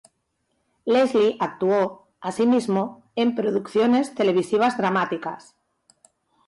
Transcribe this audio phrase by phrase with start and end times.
[0.83, 5.55] Leslie actuó, así mismo, en producciones televisivas dramáticas.